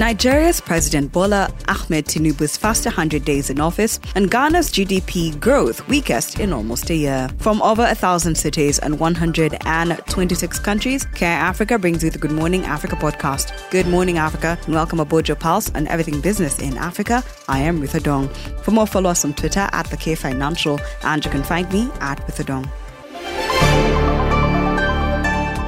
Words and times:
Nigeria's 0.00 0.62
President 0.62 1.12
Bola 1.12 1.52
Ahmed 1.68 2.06
Tinubu's 2.06 2.56
first 2.56 2.86
100 2.86 3.22
days 3.22 3.50
in 3.50 3.60
office 3.60 4.00
and 4.14 4.30
Ghana's 4.30 4.70
GDP 4.70 5.38
growth 5.38 5.86
weakest 5.88 6.40
in 6.40 6.54
almost 6.54 6.88
a 6.88 6.94
year. 6.94 7.28
From 7.36 7.60
over 7.60 7.84
a 7.84 7.94
thousand 7.94 8.34
cities 8.36 8.78
and 8.78 8.98
126 8.98 10.58
countries, 10.60 11.04
Care 11.14 11.36
Africa 11.36 11.78
brings 11.78 12.02
you 12.02 12.08
the 12.08 12.18
Good 12.18 12.32
Morning 12.32 12.64
Africa 12.64 12.96
podcast. 12.96 13.52
Good 13.70 13.88
morning, 13.88 14.16
Africa, 14.16 14.58
and 14.64 14.74
welcome 14.74 15.00
aboard 15.00 15.28
your 15.28 15.36
pulse 15.36 15.70
and 15.74 15.86
everything 15.88 16.22
business 16.22 16.58
in 16.60 16.78
Africa. 16.78 17.22
I 17.46 17.58
am 17.58 17.82
Ritha 17.82 18.02
Dong. 18.02 18.30
For 18.62 18.70
more, 18.70 18.86
follow 18.86 19.10
us 19.10 19.26
on 19.26 19.34
Twitter 19.34 19.68
at 19.70 19.90
the 19.90 19.98
K 19.98 20.14
Financial, 20.14 20.80
and 21.02 21.22
you 21.22 21.30
can 21.30 21.42
find 21.42 21.70
me 21.74 21.90
at 22.00 22.26
Dong. 22.46 22.66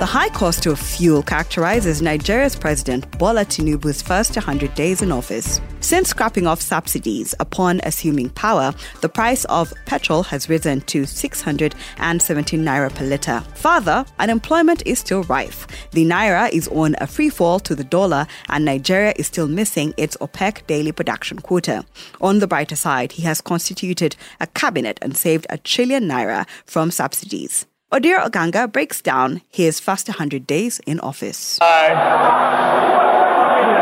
The 0.02 0.06
high 0.06 0.30
cost 0.30 0.66
of 0.66 0.80
fuel 0.80 1.22
characterizes 1.22 2.02
Nigeria's 2.02 2.56
President 2.56 3.08
Bola 3.20 3.44
Tinubu's 3.44 4.02
first 4.02 4.34
100 4.34 4.74
days 4.74 5.00
in 5.00 5.12
office. 5.12 5.60
Since 5.78 6.08
scrapping 6.08 6.44
off 6.44 6.60
subsidies 6.60 7.36
upon 7.38 7.80
assuming 7.84 8.30
power, 8.30 8.74
the 9.00 9.08
price 9.08 9.44
of 9.44 9.72
petrol 9.86 10.24
has 10.24 10.48
risen 10.48 10.80
to 10.80 11.06
617 11.06 12.64
naira 12.64 12.92
per 12.92 13.04
litre. 13.04 13.44
Further, 13.54 14.04
unemployment 14.18 14.82
is 14.84 14.98
still 14.98 15.22
rife. 15.22 15.68
The 15.92 16.04
naira 16.04 16.50
is 16.50 16.66
on 16.66 16.96
a 17.00 17.06
free 17.06 17.30
fall 17.30 17.60
to 17.60 17.76
the 17.76 17.84
dollar, 17.84 18.26
and 18.48 18.64
Nigeria 18.64 19.14
is 19.14 19.28
still 19.28 19.46
missing 19.46 19.94
its 19.96 20.16
OPEC 20.16 20.66
daily 20.66 20.90
production 20.90 21.38
quota. 21.38 21.84
On 22.20 22.40
the 22.40 22.48
brighter 22.48 22.74
side, 22.74 23.12
he 23.12 23.22
has 23.22 23.40
constituted 23.40 24.16
a 24.40 24.48
cabinet 24.48 24.98
and 25.00 25.16
saved 25.16 25.46
a 25.48 25.58
trillion 25.58 26.08
naira 26.08 26.44
from 26.66 26.90
subsidies. 26.90 27.66
Odir 27.92 28.24
Oganga 28.24 28.72
breaks 28.72 29.02
down 29.02 29.42
his 29.50 29.78
first 29.78 30.08
100 30.08 30.46
days 30.46 30.80
in 30.86 30.98
office. 31.00 31.58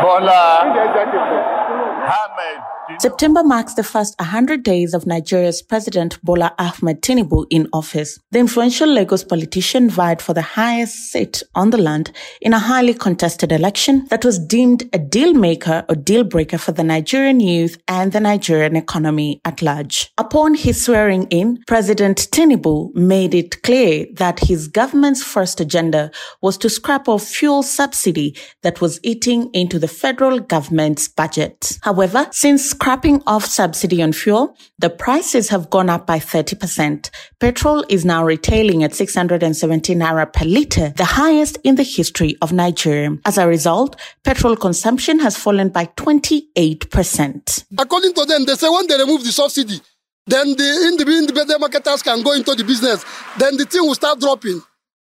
Bola 0.03 0.67
September 2.99 3.43
marks 3.43 3.73
the 3.73 3.83
first 3.83 4.15
100 4.19 4.63
days 4.63 4.93
of 4.93 5.05
Nigeria's 5.05 5.61
President 5.61 6.21
Bola 6.23 6.53
Ahmed 6.59 7.01
Tinubu 7.01 7.45
in 7.49 7.67
office. 7.73 8.19
The 8.31 8.39
influential 8.39 8.87
Lagos 8.89 9.23
politician 9.23 9.89
vied 9.89 10.21
for 10.21 10.33
the 10.33 10.41
highest 10.41 11.11
seat 11.11 11.43
on 11.55 11.69
the 11.69 11.77
land 11.77 12.11
in 12.41 12.53
a 12.53 12.59
highly 12.59 12.93
contested 12.93 13.51
election 13.51 14.05
that 14.09 14.25
was 14.25 14.39
deemed 14.39 14.89
a 14.93 14.99
deal 14.99 15.33
maker 15.33 15.83
or 15.89 15.95
deal 15.95 16.23
breaker 16.23 16.57
for 16.57 16.71
the 16.71 16.83
Nigerian 16.83 17.39
youth 17.39 17.77
and 17.87 18.11
the 18.11 18.19
Nigerian 18.19 18.75
economy 18.75 19.41
at 19.45 19.61
large. 19.61 20.11
Upon 20.17 20.53
his 20.55 20.83
swearing 20.83 21.27
in, 21.29 21.63
President 21.67 22.29
Tinubu 22.31 22.93
made 22.95 23.33
it 23.33 23.61
clear 23.63 24.05
that 24.15 24.39
his 24.39 24.67
government's 24.67 25.23
first 25.23 25.59
agenda 25.59 26.11
was 26.41 26.57
to 26.59 26.69
scrap 26.69 27.07
off 27.07 27.23
fuel 27.23 27.63
subsidy 27.63 28.35
that 28.61 28.81
was 28.81 28.99
eating 29.03 29.49
into 29.53 29.79
the 29.79 29.87
federal 29.87 30.39
government's 30.39 31.07
budget. 31.07 31.77
However, 31.81 32.27
since 32.31 32.73
scrapping 32.81 33.21
off 33.27 33.45
subsidy 33.45 34.01
on 34.01 34.11
fuel, 34.11 34.57
the 34.79 34.89
prices 34.89 35.49
have 35.49 35.69
gone 35.69 35.87
up 35.87 36.07
by 36.07 36.17
30%. 36.17 37.11
Petrol 37.39 37.85
is 37.89 38.03
now 38.03 38.25
retailing 38.25 38.83
at 38.83 38.95
670 38.95 39.93
naira 39.93 40.25
per 40.33 40.45
litre, 40.45 40.91
the 40.97 41.05
highest 41.05 41.59
in 41.63 41.75
the 41.75 41.83
history 41.83 42.35
of 42.41 42.51
Nigeria. 42.51 43.15
As 43.23 43.37
a 43.37 43.47
result, 43.47 44.01
petrol 44.23 44.55
consumption 44.55 45.19
has 45.19 45.37
fallen 45.37 45.69
by 45.69 45.85
28%. 45.95 47.65
According 47.77 48.13
to 48.15 48.25
them, 48.25 48.45
they 48.45 48.55
say 48.55 48.67
when 48.67 48.87
they 48.87 48.97
remove 48.97 49.23
the 49.23 49.31
subsidy, 49.31 49.79
then 50.25 50.47
the 50.57 51.19
independent 51.19 51.59
marketers 51.61 52.01
can 52.01 52.23
go 52.23 52.31
into 52.31 52.55
the 52.55 52.63
business. 52.63 53.05
Then 53.37 53.57
the 53.57 53.65
thing 53.65 53.83
will 53.83 53.93
start 53.93 54.19
dropping. 54.19 54.59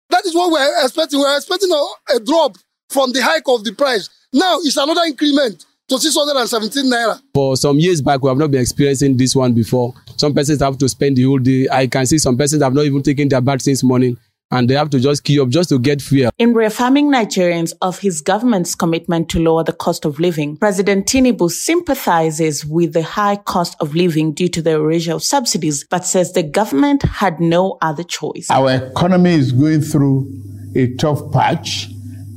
That 0.10 0.26
is 0.26 0.36
what 0.36 0.52
we're 0.52 0.84
expecting. 0.84 1.22
We're 1.22 1.38
expecting 1.38 1.72
a, 1.72 2.16
a 2.18 2.20
drop 2.20 2.58
from 2.90 3.14
the 3.14 3.24
hike 3.24 3.48
of 3.48 3.64
the 3.64 3.72
price. 3.72 4.10
Now 4.34 4.58
it's 4.60 4.76
another 4.76 5.04
increment 5.08 5.66
to 5.92 6.00
617 6.00 6.86
naira. 6.90 7.22
For 7.34 7.58
some 7.58 7.78
years 7.78 8.02
back, 8.02 8.22
we 8.24 8.30
have 8.30 8.38
not 8.38 8.50
been 8.50 8.62
experiencing 8.62 9.18
this 9.18 9.36
one 9.36 9.54
before. 9.54 9.94
Some 10.16 10.34
persons 10.34 10.62
have 10.62 10.78
to 10.78 10.88
spend 10.88 11.18
the 11.18 11.24
whole 11.24 11.38
day. 11.40 11.68
I 11.70 11.88
can 11.88 12.06
see 12.06 12.18
some 12.18 12.38
persons 12.38 12.64
have 12.64 12.74
not 12.74 12.86
even 12.86 13.04
taken 13.04 13.28
their 13.28 13.42
bath 13.42 13.62
since 13.62 13.84
morning 13.84 14.18
and 14.52 14.70
they 14.70 14.76
have 14.76 14.90
to 14.92 15.00
just 15.00 15.24
queue 15.26 15.44
up 15.44 15.50
just 15.50 15.70
to 15.70 15.80
get 15.80 16.02
fuel. 16.02 16.32
In 16.38 16.54
reaffirming 16.54 17.12
Nigerians 17.12 17.74
of 17.82 18.00
his 18.00 18.22
government's 18.22 18.74
commitment 18.74 19.28
to 19.30 19.40
lower 19.40 19.64
the 19.66 19.74
cost 19.74 20.06
of 20.06 20.20
living, 20.20 20.56
President 20.58 21.08
Tinubu 21.08 21.50
sympathizes 21.50 22.66
with 22.66 22.94
the 22.94 23.04
high 23.04 23.36
cost 23.36 23.76
of 23.82 23.94
living 23.94 24.34
due 24.34 24.50
to 24.50 24.62
the 24.62 24.72
erasure 24.72 25.14
of 25.14 25.24
subsidies, 25.24 25.84
but 25.90 26.06
says 26.06 26.32
the 26.34 26.44
government 26.44 27.04
had 27.04 27.40
no 27.40 27.78
other 27.82 28.04
choice. 28.04 28.50
Our 28.50 28.76
economy 28.76 29.32
is 29.32 29.52
going 29.52 29.82
through 29.82 30.30
a 30.76 30.94
tough 30.96 31.32
patch 31.34 31.90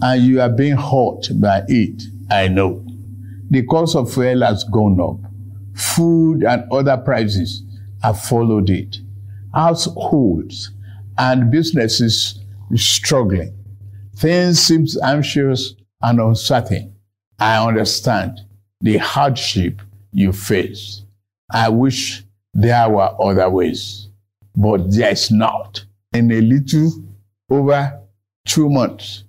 and 0.03 0.23
you 0.23 0.41
are 0.41 0.50
being 0.50 0.77
hurt 0.77 1.29
by 1.41 1.62
it. 1.69 2.03
I 2.31 2.49
know 2.49 2.84
the 3.50 3.62
cost 3.65 3.97
of 3.97 4.12
fuel 4.12 4.43
has 4.43 4.65
gone 4.65 5.00
up. 5.00 5.31
Food 5.75 6.44
and 6.44 6.71
other 6.72 6.97
prices 6.97 7.62
have 8.03 8.21
followed 8.21 8.71
it. 8.71 8.97
Households 9.53 10.72
and 11.19 11.50
businesses 11.50 12.41
are 12.71 12.77
struggling. 12.77 13.56
Things 14.16 14.60
seem 14.60 14.87
anxious 15.03 15.75
and 16.03 16.21
uncertain. 16.21 16.94
I 17.38 17.66
understand 17.66 18.41
the 18.81 18.99
hardship 18.99 19.82
you 20.12 20.32
face. 20.32 21.03
I 21.50 21.69
wish 21.69 22.25
there 22.53 22.88
were 22.88 23.11
other 23.21 23.50
ways, 23.50 24.09
but 24.56 24.91
there's 24.93 25.31
not. 25.31 25.84
In 26.12 26.31
a 26.31 26.41
little 26.41 26.93
over 27.50 28.00
two 28.47 28.69
months, 28.69 29.25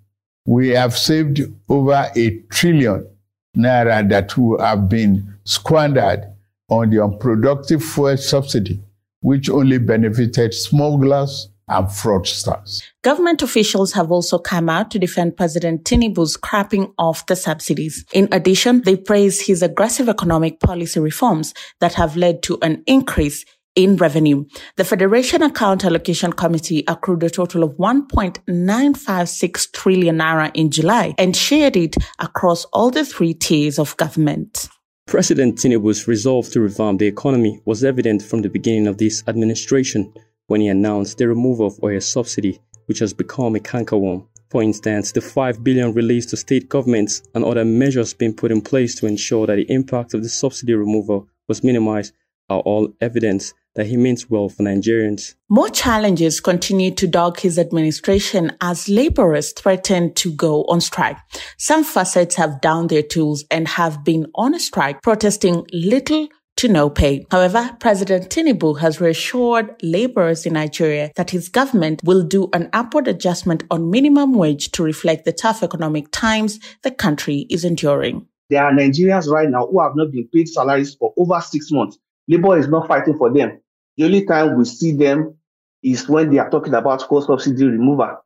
we 0.45 0.69
have 0.69 0.95
saved 0.95 1.41
over 1.67 2.11
a 2.15 2.39
trillion 2.49 3.07
naira 3.55 4.07
that 4.09 4.37
will 4.37 4.59
have 4.59 4.89
been 4.89 5.35
squandered 5.43 6.25
on 6.69 6.89
the 6.89 7.03
unproductive 7.03 7.83
fuel 7.83 8.17
subsidy, 8.17 8.81
which 9.21 9.49
only 9.49 9.77
benefited 9.77 10.53
smugglers 10.53 11.49
and 11.67 11.87
fraudsters. 11.87 12.83
Government 13.03 13.41
officials 13.41 13.93
have 13.93 14.11
also 14.11 14.37
come 14.37 14.69
out 14.69 14.91
to 14.91 14.99
defend 14.99 15.35
President 15.35 15.83
Tinubu's 15.83 16.33
scrapping 16.33 16.93
off 16.97 17.25
the 17.25 17.35
subsidies. 17.35 18.05
In 18.13 18.27
addition, 18.31 18.81
they 18.81 18.95
praise 18.95 19.41
his 19.41 19.63
aggressive 19.63 20.07
economic 20.07 20.59
policy 20.59 20.99
reforms 20.99 21.53
that 21.79 21.95
have 21.95 22.15
led 22.15 22.43
to 22.43 22.59
an 22.61 22.83
increase 22.85 23.45
in 23.75 23.97
revenue. 23.97 24.45
The 24.77 24.85
Federation 24.85 25.41
Account 25.41 25.85
Allocation 25.85 26.31
Committee 26.33 26.83
accrued 26.87 27.23
a 27.23 27.29
total 27.29 27.63
of 27.63 27.71
1.956 27.77 29.71
trillion 29.71 30.17
naira 30.17 30.51
in 30.53 30.71
July 30.71 31.13
and 31.17 31.35
shared 31.35 31.75
it 31.75 31.95
across 32.19 32.65
all 32.65 32.89
the 32.89 33.05
three 33.05 33.33
tiers 33.33 33.77
of 33.77 33.95
government. 33.97 34.69
President 35.07 35.57
Tinubu's 35.57 36.07
resolve 36.07 36.49
to 36.49 36.61
revamp 36.61 36.99
the 36.99 37.05
economy 37.05 37.61
was 37.65 37.83
evident 37.83 38.23
from 38.23 38.41
the 38.41 38.49
beginning 38.49 38.87
of 38.87 38.97
this 38.97 39.23
administration 39.27 40.11
when 40.47 40.61
he 40.61 40.67
announced 40.67 41.17
the 41.17 41.27
removal 41.27 41.67
of 41.67 41.79
oil 41.83 42.01
subsidy, 42.01 42.59
which 42.85 42.99
has 42.99 43.13
become 43.13 43.55
a 43.55 43.59
cankerworm. 43.59 44.25
For 44.49 44.63
instance, 44.63 45.11
the 45.11 45.21
5 45.21 45.63
billion 45.63 45.93
released 45.93 46.29
to 46.29 46.37
state 46.37 46.69
governments 46.69 47.21
and 47.35 47.43
other 47.43 47.65
measures 47.65 48.13
being 48.13 48.33
put 48.33 48.51
in 48.51 48.61
place 48.61 48.95
to 48.95 49.05
ensure 49.05 49.45
that 49.47 49.55
the 49.55 49.71
impact 49.71 50.13
of 50.13 50.23
the 50.23 50.29
subsidy 50.29 50.73
removal 50.73 51.27
was 51.47 51.63
minimized 51.63 52.13
are 52.49 52.61
all 52.61 52.93
evidence 53.01 53.53
that 53.75 53.87
he 53.87 53.97
means 53.97 54.29
well 54.29 54.49
for 54.49 54.63
Nigerians. 54.63 55.35
More 55.49 55.69
challenges 55.69 56.39
continue 56.39 56.91
to 56.91 57.07
dog 57.07 57.39
his 57.39 57.59
administration 57.59 58.51
as 58.61 58.89
laborers 58.89 59.51
threaten 59.51 60.13
to 60.15 60.31
go 60.33 60.63
on 60.65 60.81
strike. 60.81 61.17
Some 61.57 61.83
facets 61.83 62.35
have 62.35 62.61
downed 62.61 62.89
their 62.89 63.03
tools 63.03 63.43
and 63.51 63.67
have 63.67 64.03
been 64.03 64.27
on 64.35 64.53
a 64.55 64.59
strike, 64.59 65.01
protesting 65.01 65.65
little 65.73 66.29
to 66.57 66.67
no 66.69 66.89
pay. 66.89 67.25
However, 67.31 67.75
President 67.79 68.29
Tinubu 68.29 68.79
has 68.79 69.01
reassured 69.01 69.75
laborers 69.83 70.45
in 70.45 70.53
Nigeria 70.53 71.11
that 71.17 71.31
his 71.31 71.49
government 71.49 72.01
will 72.03 72.23
do 72.23 72.49
an 72.53 72.69
upward 72.71 73.09
adjustment 73.09 73.63
on 73.69 73.91
minimum 73.91 74.33
wage 74.33 74.71
to 74.71 74.83
reflect 74.83 75.25
the 75.25 75.33
tough 75.33 75.63
economic 75.63 76.09
times 76.11 76.59
the 76.83 76.91
country 76.91 77.45
is 77.49 77.65
enduring. 77.65 78.25
There 78.49 78.63
are 78.63 78.71
Nigerians 78.71 79.27
right 79.27 79.49
now 79.49 79.67
who 79.67 79.81
have 79.81 79.95
not 79.95 80.11
been 80.11 80.29
paid 80.33 80.47
salaries 80.47 80.95
for 80.95 81.13
over 81.17 81.41
six 81.41 81.71
months. 81.71 81.97
Labor 82.27 82.57
is 82.57 82.67
not 82.67 82.87
fighting 82.87 83.17
for 83.17 83.33
them. 83.33 83.59
The 83.97 84.05
only 84.05 84.25
time 84.25 84.57
we 84.57 84.65
see 84.65 84.91
them 84.91 85.35
is 85.83 86.07
when 86.09 86.31
they 86.31 86.39
are 86.39 86.49
talking 86.49 86.73
about 86.73 87.01
coal 87.01 87.21
subsidy 87.21 87.65
removal. 87.65 88.17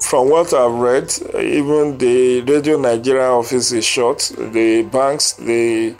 From 0.00 0.30
what 0.30 0.54
I've 0.54 0.74
read, 0.74 1.12
even 1.34 1.98
the 1.98 2.42
Radio 2.42 2.78
Nigeria 2.78 3.30
office 3.30 3.72
is 3.72 3.84
shut. 3.84 4.32
The 4.38 4.88
banks, 4.90 5.32
the 5.32 5.96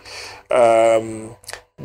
um, 0.51 1.35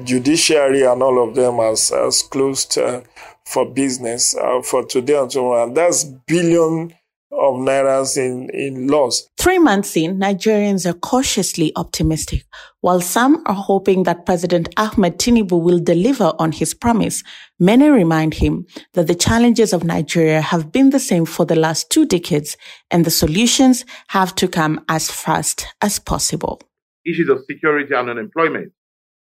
judiciary, 0.04 0.84
and 0.84 1.02
all 1.02 1.28
of 1.28 1.36
them 1.36 1.56
has, 1.56 1.90
has 1.90 2.22
closed 2.22 2.78
uh, 2.78 3.02
for 3.46 3.66
business 3.74 4.36
uh, 4.38 4.62
for 4.62 4.86
today 4.86 5.20
and 5.20 5.30
tomorrow. 5.30 5.64
And 5.64 5.76
that's 5.76 6.04
billion 6.04 6.94
of 7.40 7.56
nairas 7.56 8.18
in, 8.18 8.50
in 8.52 8.88
loss. 8.88 9.28
Three 9.38 9.60
months 9.60 9.98
in, 9.98 10.18
Nigerians 10.20 10.86
are 10.86 10.94
cautiously 10.94 11.72
optimistic. 11.76 12.46
While 12.82 13.02
some 13.02 13.42
are 13.46 13.54
hoping 13.54 14.04
that 14.04 14.26
President 14.26 14.70
Ahmed 14.78 15.18
Tinubu 15.20 15.62
will 15.62 15.80
deliver 15.80 16.34
on 16.40 16.52
his 16.52 16.74
promise, 16.74 17.24
many 17.60 17.90
remind 17.90 18.36
him 18.36 18.66
that 18.94 19.08
the 19.08 19.16
challenges 19.16 19.74
of 19.74 19.84
Nigeria 19.84 20.42
have 20.42 20.72
been 20.72 20.92
the 20.92 21.00
same 21.00 21.26
for 21.26 21.46
the 21.46 21.56
last 21.56 21.90
two 21.90 22.06
decades 22.06 22.56
and 22.92 23.06
the 23.06 23.12
solutions 23.12 23.86
have 24.10 24.36
to 24.36 24.48
come 24.48 24.84
as 24.90 25.10
fast 25.10 25.66
as 25.82 26.00
possible. 26.00 26.62
issues 27.06 27.30
of 27.30 27.44
security 27.46 27.94
and 27.94 28.10
unemployment, 28.10 28.72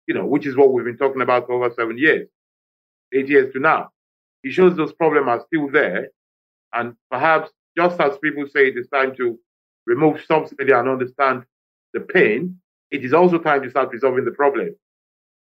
you 0.07 0.13
know, 0.13 0.25
which 0.25 0.45
is 0.45 0.55
what 0.55 0.71
we've 0.71 0.85
been 0.85 0.97
talking 0.97 1.21
about 1.21 1.45
for 1.47 1.53
over 1.53 1.73
seven 1.75 1.97
years, 1.97 2.27
eight 3.13 3.27
years 3.27 3.51
to 3.53 3.59
now. 3.59 3.89
It 4.43 4.51
shows 4.51 4.75
those 4.75 4.93
problems 4.93 5.27
are 5.27 5.43
still 5.47 5.69
there. 5.71 6.09
And 6.73 6.95
perhaps 7.11 7.51
just 7.77 7.99
as 7.99 8.17
people 8.19 8.45
say 8.47 8.67
it 8.67 8.77
is 8.77 8.87
time 8.89 9.15
to 9.15 9.39
remove 9.85 10.23
subsidy 10.25 10.71
and 10.71 10.87
understand 10.87 11.43
the 11.93 11.99
pain, 11.99 12.59
it 12.91 13.03
is 13.03 13.13
also 13.13 13.37
time 13.37 13.63
to 13.63 13.69
start 13.69 13.91
resolving 13.91 14.25
the 14.25 14.31
problem. 14.31 14.75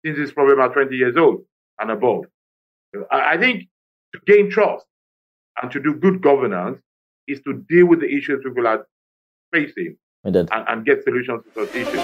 Since 0.05 0.19
this 0.19 0.33
problem 0.33 0.61
are 0.61 0.73
20 0.73 0.95
years 0.95 1.17
old 1.17 1.45
and 1.79 1.91
above. 1.91 2.25
I 3.11 3.37
think 3.37 3.65
to 4.13 4.21
gain 4.27 4.51
trust 4.51 4.87
and 5.61 5.71
to 5.73 5.81
do 5.81 5.95
good 5.95 6.23
governance 6.23 6.81
is 7.27 7.41
to 7.43 7.65
deal 7.69 7.87
with 7.87 8.01
the 8.01 8.15
issues 8.15 8.43
people 8.45 8.67
are 8.67 8.87
facing 9.53 9.97
and, 10.25 10.51
and 10.51 10.85
get 10.85 11.03
solutions 11.05 11.43
to 11.45 11.51
those 11.55 11.75
issues. 11.75 12.01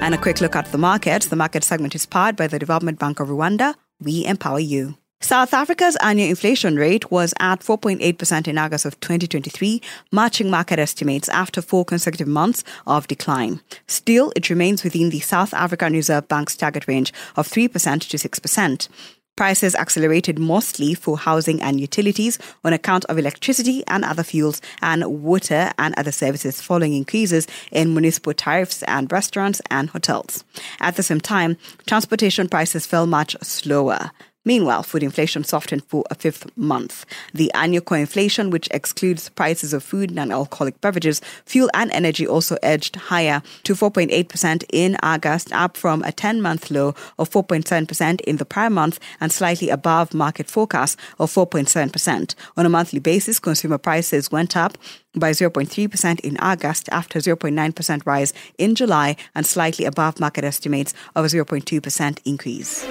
And 0.00 0.14
a 0.14 0.18
quick 0.18 0.40
look 0.40 0.56
at 0.56 0.70
the 0.72 0.78
market. 0.78 1.24
The 1.24 1.36
market 1.36 1.64
segment 1.64 1.94
is 1.94 2.06
powered 2.06 2.36
by 2.36 2.46
the 2.46 2.58
Development 2.58 2.98
Bank 2.98 3.20
of 3.20 3.28
Rwanda. 3.28 3.74
We 4.00 4.24
empower 4.24 4.60
you. 4.60 4.96
South 5.20 5.52
Africa's 5.52 5.96
annual 5.96 6.28
inflation 6.28 6.76
rate 6.76 7.10
was 7.10 7.34
at 7.40 7.58
4.8% 7.58 8.46
in 8.46 8.56
August 8.56 8.84
of 8.84 8.98
2023, 9.00 9.82
matching 10.12 10.48
market 10.48 10.78
estimates 10.78 11.28
after 11.28 11.60
four 11.60 11.84
consecutive 11.84 12.28
months 12.28 12.62
of 12.86 13.08
decline. 13.08 13.60
Still, 13.88 14.32
it 14.36 14.48
remains 14.48 14.84
within 14.84 15.10
the 15.10 15.18
South 15.18 15.52
African 15.52 15.92
Reserve 15.92 16.28
Bank's 16.28 16.56
target 16.56 16.86
range 16.86 17.12
of 17.34 17.48
3% 17.48 17.72
to 18.08 18.16
6%. 18.16 18.88
Prices 19.36 19.74
accelerated 19.74 20.38
mostly 20.38 20.94
for 20.94 21.18
housing 21.18 21.60
and 21.62 21.80
utilities 21.80 22.38
on 22.64 22.72
account 22.72 23.04
of 23.06 23.18
electricity 23.18 23.82
and 23.88 24.04
other 24.04 24.22
fuels 24.22 24.60
and 24.82 25.04
water 25.22 25.72
and 25.78 25.94
other 25.96 26.12
services 26.12 26.60
following 26.60 26.94
increases 26.94 27.48
in 27.72 27.92
municipal 27.92 28.34
tariffs 28.34 28.84
and 28.84 29.10
restaurants 29.10 29.60
and 29.68 29.90
hotels. 29.90 30.44
At 30.78 30.94
the 30.94 31.02
same 31.02 31.20
time, 31.20 31.56
transportation 31.86 32.48
prices 32.48 32.86
fell 32.86 33.06
much 33.06 33.36
slower. 33.42 34.12
Meanwhile, 34.48 34.84
food 34.84 35.02
inflation 35.02 35.44
softened 35.44 35.84
for 35.84 36.04
a 36.10 36.14
fifth 36.14 36.46
month. 36.56 37.04
The 37.34 37.52
annual 37.52 37.82
core 37.82 37.98
inflation, 37.98 38.48
which 38.48 38.66
excludes 38.70 39.28
prices 39.28 39.74
of 39.74 39.82
food 39.82 40.10
and 40.10 40.32
alcoholic 40.32 40.80
beverages, 40.80 41.20
fuel, 41.44 41.68
and 41.74 41.92
energy, 41.92 42.26
also 42.26 42.56
edged 42.62 42.96
higher 42.96 43.42
to 43.64 43.74
4.8% 43.74 44.64
in 44.72 44.96
August, 45.02 45.52
up 45.52 45.76
from 45.76 46.02
a 46.02 46.12
10 46.12 46.40
month 46.40 46.70
low 46.70 46.94
of 47.18 47.28
4.7% 47.28 48.22
in 48.22 48.38
the 48.38 48.46
prior 48.46 48.70
month 48.70 48.98
and 49.20 49.30
slightly 49.30 49.68
above 49.68 50.14
market 50.14 50.48
forecast 50.48 50.98
of 51.18 51.30
4.7%. 51.30 52.34
On 52.56 52.64
a 52.64 52.70
monthly 52.70 53.00
basis, 53.00 53.38
consumer 53.38 53.76
prices 53.76 54.32
went 54.32 54.56
up 54.56 54.78
by 55.14 55.32
0.3% 55.32 56.20
in 56.20 56.38
August 56.38 56.88
after 56.90 57.18
0.9% 57.18 58.06
rise 58.06 58.32
in 58.56 58.74
July 58.74 59.14
and 59.34 59.44
slightly 59.44 59.84
above 59.84 60.18
market 60.18 60.44
estimates 60.44 60.94
of 61.14 61.26
a 61.26 61.28
0.2% 61.28 62.18
increase. 62.24 62.86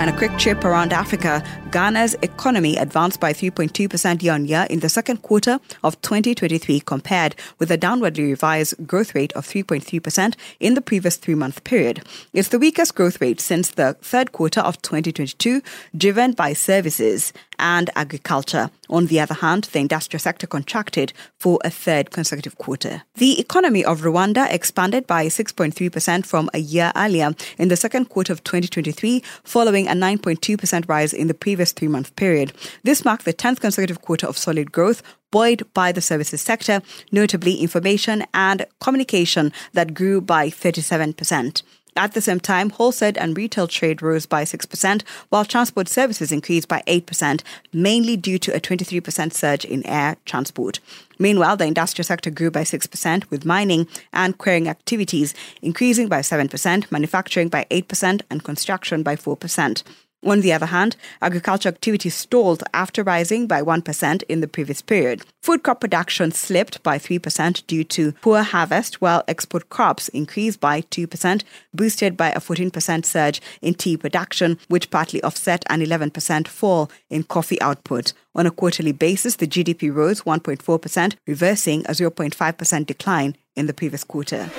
And 0.00 0.10
a 0.10 0.16
quick 0.18 0.36
trip 0.38 0.64
around 0.64 0.92
Africa, 0.92 1.42
Ghana's 1.70 2.14
economy 2.20 2.76
advanced 2.76 3.20
by 3.20 3.32
3.2% 3.32 4.22
year 4.22 4.32
on 4.34 4.44
year 4.44 4.66
in 4.68 4.80
the 4.80 4.88
second 4.88 5.22
quarter 5.22 5.60
of 5.82 6.00
2023, 6.02 6.80
compared 6.80 7.36
with 7.58 7.70
a 7.70 7.78
downwardly 7.78 8.24
revised 8.24 8.86
growth 8.86 9.14
rate 9.14 9.32
of 9.32 9.46
3.3% 9.46 10.34
in 10.60 10.74
the 10.74 10.80
previous 10.80 11.16
three 11.16 11.36
month 11.36 11.64
period. 11.64 12.02
It's 12.32 12.48
the 12.48 12.58
weakest 12.58 12.96
growth 12.96 13.20
rate 13.20 13.40
since 13.40 13.70
the 13.70 13.94
third 14.02 14.32
quarter 14.32 14.60
of 14.60 14.82
2022, 14.82 15.62
driven 15.96 16.32
by 16.32 16.52
services 16.52 17.32
and 17.58 17.90
agriculture. 17.94 18.70
On 18.88 19.06
the 19.06 19.20
other 19.20 19.34
hand, 19.34 19.64
the 19.72 19.78
industrial 19.78 20.20
sector 20.20 20.46
contracted 20.46 21.12
for 21.38 21.58
a 21.64 21.70
third 21.70 22.10
consecutive 22.10 22.58
quarter. 22.58 23.02
The 23.14 23.40
economy 23.40 23.84
of 23.84 24.02
Rwanda 24.02 24.50
expanded 24.50 25.06
by 25.06 25.26
6.3% 25.26 26.26
from 26.26 26.50
a 26.52 26.58
year 26.58 26.92
earlier 26.96 27.34
in 27.58 27.68
the 27.68 27.76
second 27.76 28.06
quarter 28.06 28.32
of 28.32 28.44
2023, 28.44 29.22
following 29.42 29.88
a 29.88 29.92
9.2% 29.92 30.88
rise 30.88 31.12
in 31.12 31.28
the 31.28 31.34
previous 31.34 31.72
three 31.72 31.88
month 31.88 32.14
period. 32.16 32.52
This 32.82 33.04
marked 33.04 33.24
the 33.24 33.32
10th 33.32 33.60
consecutive 33.60 34.02
quarter 34.02 34.26
of 34.26 34.38
solid 34.38 34.72
growth, 34.72 35.02
buoyed 35.30 35.62
by 35.74 35.90
the 35.90 36.00
services 36.00 36.40
sector, 36.40 36.80
notably 37.10 37.56
information 37.56 38.24
and 38.32 38.66
communication 38.80 39.52
that 39.72 39.94
grew 39.94 40.20
by 40.20 40.48
37%. 40.48 41.62
At 41.96 42.12
the 42.12 42.20
same 42.20 42.40
time, 42.40 42.70
wholesale 42.70 43.12
and 43.16 43.36
retail 43.36 43.68
trade 43.68 44.02
rose 44.02 44.26
by 44.26 44.42
6%, 44.42 45.02
while 45.28 45.44
transport 45.44 45.88
services 45.88 46.32
increased 46.32 46.66
by 46.66 46.82
8%, 46.88 47.42
mainly 47.72 48.16
due 48.16 48.38
to 48.38 48.54
a 48.54 48.60
23% 48.60 49.32
surge 49.32 49.64
in 49.64 49.86
air 49.86 50.16
transport. 50.24 50.80
Meanwhile, 51.20 51.56
the 51.56 51.66
industrial 51.66 52.04
sector 52.04 52.30
grew 52.30 52.50
by 52.50 52.62
6%, 52.62 53.30
with 53.30 53.44
mining 53.44 53.86
and 54.12 54.36
quarrying 54.36 54.68
activities 54.68 55.34
increasing 55.62 56.08
by 56.08 56.20
7%, 56.20 56.90
manufacturing 56.90 57.48
by 57.48 57.64
8%, 57.70 58.22
and 58.28 58.42
construction 58.42 59.04
by 59.04 59.14
4%. 59.14 59.84
On 60.24 60.40
the 60.40 60.52
other 60.52 60.66
hand, 60.66 60.96
agriculture 61.20 61.68
activity 61.68 62.08
stalled 62.08 62.62
after 62.72 63.02
rising 63.02 63.46
by 63.46 63.60
1% 63.60 64.22
in 64.28 64.40
the 64.40 64.48
previous 64.48 64.80
period. 64.80 65.22
Food 65.42 65.62
crop 65.62 65.80
production 65.80 66.32
slipped 66.32 66.82
by 66.82 66.98
3% 66.98 67.66
due 67.66 67.84
to 67.84 68.12
poor 68.22 68.42
harvest, 68.42 69.02
while 69.02 69.22
export 69.28 69.68
crops 69.68 70.08
increased 70.08 70.60
by 70.60 70.80
2%, 70.80 71.42
boosted 71.74 72.16
by 72.16 72.30
a 72.30 72.40
14% 72.40 73.04
surge 73.04 73.42
in 73.60 73.74
tea 73.74 73.96
production, 73.98 74.58
which 74.68 74.90
partly 74.90 75.22
offset 75.22 75.64
an 75.68 75.80
11% 75.80 76.48
fall 76.48 76.90
in 77.10 77.22
coffee 77.24 77.60
output. 77.60 78.14
On 78.34 78.46
a 78.46 78.50
quarterly 78.50 78.92
basis, 78.92 79.36
the 79.36 79.46
GDP 79.46 79.94
rose 79.94 80.22
1.4%, 80.22 81.16
reversing 81.26 81.84
a 81.86 81.90
0.5% 81.90 82.86
decline 82.86 83.36
in 83.54 83.66
the 83.66 83.74
previous 83.74 84.04
quarter. 84.04 84.50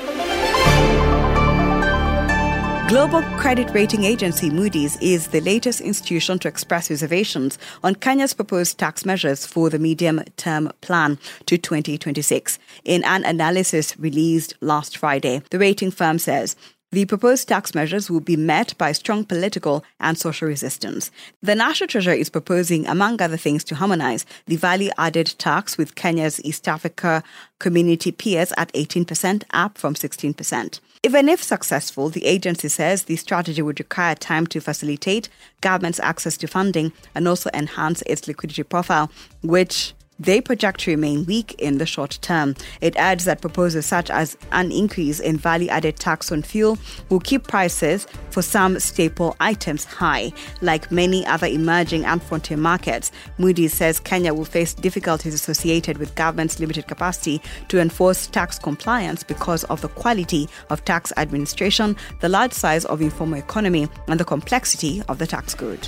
Global 2.88 3.24
credit 3.40 3.72
rating 3.74 4.04
agency 4.04 4.52
Moody's 4.52 4.96
is 5.02 5.30
the 5.30 5.42
latest 5.42 5.82
institution 5.82 6.38
to 6.38 6.48
express 6.48 6.92
reservations 6.92 7.58
on 7.84 7.96
Kenya's 7.96 8.36
proposed 8.36 8.78
tax 8.78 9.04
measures 9.04 9.44
for 9.44 9.72
the 9.72 9.80
medium 9.80 10.24
term 10.38 10.72
plan 10.82 11.18
to 11.48 11.58
2026. 11.58 12.60
In 12.84 13.04
an 13.06 13.26
analysis 13.26 13.98
released 13.98 14.54
last 14.62 14.98
Friday, 14.98 15.42
the 15.50 15.58
rating 15.58 15.90
firm 15.90 16.20
says 16.20 16.56
the 16.92 17.06
proposed 17.06 17.48
tax 17.48 17.74
measures 17.74 18.12
will 18.12 18.20
be 18.20 18.38
met 18.38 18.78
by 18.78 18.92
strong 18.92 19.26
political 19.26 19.84
and 20.00 20.16
social 20.16 20.48
resistance. 20.48 21.10
The 21.42 21.56
National 21.56 21.88
Treasury 21.88 22.22
is 22.22 22.30
proposing, 22.30 22.86
among 22.86 23.20
other 23.20 23.36
things, 23.36 23.64
to 23.64 23.76
harmonize 23.76 24.28
the 24.46 24.58
value 24.58 24.92
added 24.96 25.34
tax 25.40 25.76
with 25.76 25.96
Kenya's 25.96 26.40
East 26.44 26.68
Africa 26.68 27.24
community 27.60 28.12
peers 28.12 28.54
at 28.58 28.72
18%, 28.74 29.44
up 29.50 29.80
from 29.80 29.96
16%. 29.96 30.80
Even 31.06 31.30
if 31.30 31.44
successful, 31.44 32.10
the 32.10 32.26
agency 32.26 32.68
says 32.68 33.04
the 33.04 33.16
strategy 33.16 33.62
would 33.62 33.80
require 33.80 34.16
time 34.16 34.48
to 34.48 34.60
facilitate 34.60 35.30
government's 35.62 36.00
access 36.00 36.36
to 36.38 36.48
funding 36.48 36.94
and 37.14 37.28
also 37.28 37.52
enhance 37.54 38.02
its 38.08 38.28
liquidity 38.28 38.64
profile, 38.64 39.12
which 39.44 39.94
they 40.20 40.42
project 40.42 40.82
to 40.82 40.92
remain 40.92 41.26
weak 41.26 41.56
in 41.60 41.78
the 41.78 41.86
short 41.86 42.18
term. 42.22 42.56
It 42.82 42.96
adds 42.96 43.26
that 43.26 43.42
proposals 43.42 43.86
such 43.86 44.10
as 44.10 44.38
an 44.52 44.72
increase 44.72 45.20
in 45.20 45.38
value 45.38 45.68
added 45.70 45.98
tax 45.98 46.32
on 46.32 46.42
fuel 46.42 46.78
will 47.10 47.20
keep 47.20 47.48
prices 47.48 48.08
for 48.30 48.42
some 48.42 48.80
staple 48.80 49.36
items 49.40 49.84
high. 49.86 50.32
Like 50.62 50.92
many 50.92 51.26
other 51.26 51.48
emerging 51.48 52.06
and 52.06 52.22
frontier 52.22 52.58
markets, 52.58 53.12
Moody's 53.38 53.74
says 53.74 54.00
Kenya 54.00 54.34
will 54.34 54.46
face 54.46 54.74
difficulties 54.74 55.34
associated 55.34 55.98
with 55.98 56.16
government's 56.16 56.60
limited 56.60 56.88
capacity 56.88 57.42
to 57.68 57.80
enforce 57.80 58.28
tax 58.28 58.60
compliance 58.60 59.24
because 59.24 59.64
of 59.66 59.82
the 59.82 59.90
quality 59.90 60.48
of 60.70 60.84
tax 60.86 61.12
administration, 61.18 61.96
the 62.22 62.30
large 62.30 62.54
size 62.54 62.86
of 62.86 63.02
informal 63.02 63.40
economy, 63.40 63.88
and 64.08 64.20
the 64.20 64.26
complexity 64.26 65.02
of 65.08 65.20
the 65.20 65.28
tax 65.28 65.54
code. 65.54 65.88